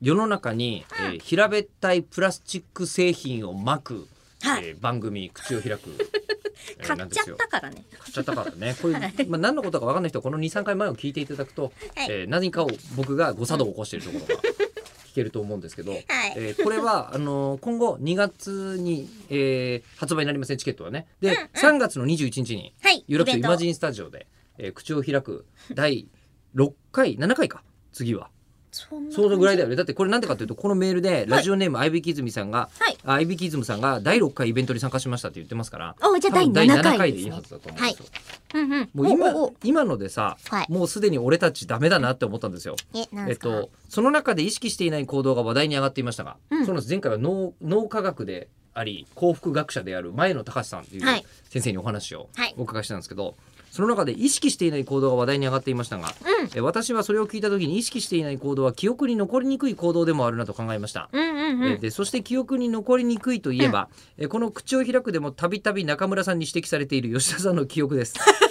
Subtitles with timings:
[0.00, 4.06] 世の中に、えー平べったいプラスチック製品をまく、
[4.42, 4.68] はい。
[4.68, 5.90] えー番組口を開く、
[6.78, 7.84] えー買っちゃったからね。
[7.98, 8.76] 買っちゃったからね。
[8.80, 8.94] これ、
[9.28, 12.06] まあ、何のことか分かんない人はこの23回前を聞いていただくと、はい。
[12.10, 14.42] えー何かを僕が誤作動を起こしているところが
[15.10, 16.02] 聞けると思うんですけど、 はい。
[16.36, 23.04] えーこれはあのー今後2月に、えー発売になりませんチケットはねで、3月の21日にはい。
[23.06, 24.26] 有楽町イベントイマジンスタジオで、
[24.56, 25.44] えー口を開く
[25.74, 26.08] 第
[26.54, 27.62] 6回7回か。
[27.92, 28.30] 次は
[28.72, 29.76] そんなそのぐらいだよね。
[29.76, 32.96] だってこれなんでかっていうとこのメールでラジオネームアイビキズミさんが、はい。
[33.04, 38.06] あアイビキズムさんが第6回イベントに参加しましたって言ってますからおじゃあ多分第7回回でいいはずだと思うんですよ、
[38.54, 38.90] うんうん。
[38.94, 40.66] もう今おおお今のでさ、はい。
[40.70, 42.76] もうすでに俺たちダメだなって思ったんですよ。
[42.94, 46.66] えなんですか、えっと、その中で意識していない行動が話題に上がっていましたが、うん。
[46.66, 51.24] そうなんです前回は脳脳科学であり幸福学者である前野隆さんというはい。
[51.48, 52.54] 先生にお話をはい。
[52.56, 53.34] お伺いしたんですけど、
[53.70, 61.08] その中で意識していない行動が話題に上がっていましたが、うんえ私はそれを聞いた時に意識していない行動は記憶に残りにくい行動でもあるなと考えました。
[61.12, 63.88] うんうんうんえーでそして記憶に残りにくいといえば、
[64.18, 68.14] えーこの口を開くでもたびたび中村さんに指摘されている吉田さんの記憶です。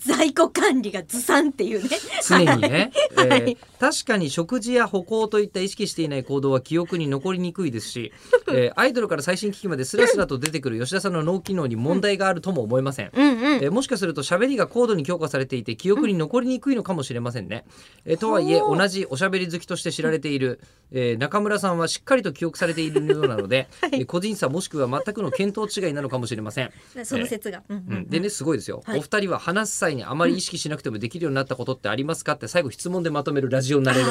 [0.00, 1.90] 在庫管理がずさんっていうね。
[2.26, 3.56] 常にね、えーはい。
[3.78, 8.12] 確かに食事や歩行といった意識していない行動は記憶に残りにくいですし、
[8.48, 13.10] えーアイドルから最新機器までスラスラと出てくる吉田さんの脳機能に問題があるとも思えません。
[13.12, 13.62] うんうん。
[13.62, 17.64] えーもしかすると喋りが高度に強化されていて記憶に残りにくいのかもしれませんね。
[18.04, 20.60] えーとはいえ同じおしゃべり好きとして知られている、
[20.92, 23.90] えー中村さんはしっかりと記憶されているようなので、 はい。
[23.92, 26.70] えー個人差もしくは全くの見当違いなのかもしれません。
[27.04, 27.96] その説が、うんうん。
[27.96, 28.98] うん、でねすごいですよ、はい。
[28.98, 32.32] お二人は話す際にあまり意識しなくてもできるようになったことってありますか？
[32.32, 34.06] って最後質問でまとめるラジオになれる、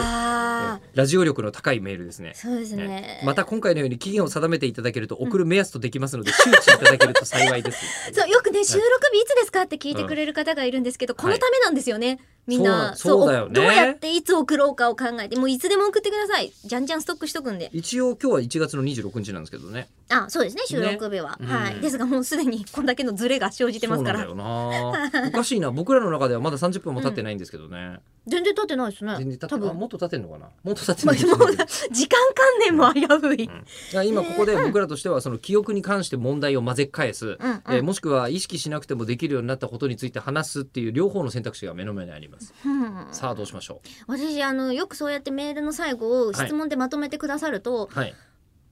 [0.93, 2.33] ラジオ力の高いメールですね。
[2.35, 2.87] ーそうですね。
[2.87, 7.85] ねまた今回のように期限を定めていただけると送る目安とできますので、周知いただけると幸いです。
[8.13, 9.63] そうよくね収録日いつですか？
[9.63, 12.19] って聞いてくれる方がいるんですけど、このためなんですよね、
[12.49, 13.53] みんなそうだよね。
[13.53, 16.51] どうやっていつ送ろうかを考えてもういつでも送ってください。
[16.65, 17.69] じゃんじゃんストックしとくんで。
[17.71, 19.87] 一応今日は1月の26日なんですけどね。
[20.09, 20.63] あそうですね。
[20.65, 21.47] 収録日は、ねうん。
[21.47, 21.79] はい。
[21.79, 24.27] ですがもうすでにこんだけのズレが生じてますから。
[24.29, 25.69] おかしいな。
[25.69, 27.99] 僕らの中ではまだ30分も経ってないんですけどね。
[28.29, 30.49] 全然経ってないですね全然経って多分あもっと経ってんのかな？
[30.63, 31.49] もっと経ってまない あもう
[31.91, 33.49] 時間観念も危うい、い
[33.93, 42.53] や今ここで僕らとしてはその記憶に関して問題を混ぜ返す、うんうんえーもしくは意識しなくてもできるようになったことについて話すっていう両方の選択肢が目の前にあります。
[42.65, 47.95] うんさあどうしましょ私あのよくそうやってメールの最後を質問でまとめてくださると、う。
[47.95, 48.13] はい。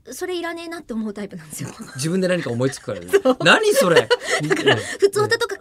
[0.09, 3.07] それいらねえなって思うタイプなんですよ自分で何か思いつくからね。
[3.43, 4.07] 何それ？
[4.99, 5.57] 普通歌とか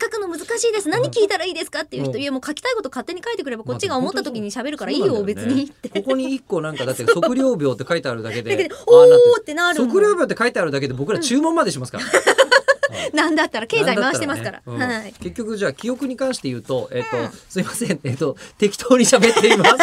[0.56, 0.88] 難しいです。
[0.88, 2.20] 何聞いたらいいですかっていう人、うん。
[2.22, 5.64] いやもう書きたいこと勝手に書いてくればこっちが思った時に喋るからいいよ、別に。
[5.64, 8.70] ってここに一個なんかだって測量病って書いてあるだけで。
[8.86, 12.04] おーってなる測量病って書いてあるだけで僕ら注文までしますから。
[13.12, 14.62] なんだったら経済回してますから。
[14.64, 15.12] はい。
[15.20, 19.76] 結局じゃあ記憶に関して言うと、えっ、と、すいません、えっ、と、適当に喋っています。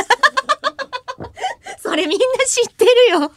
[1.83, 3.31] それみんな知ってるよ